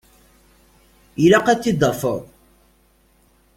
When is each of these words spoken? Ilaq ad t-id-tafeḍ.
Ilaq 1.23 1.47
ad 1.47 1.59
t-id-tafeḍ. 1.61 2.19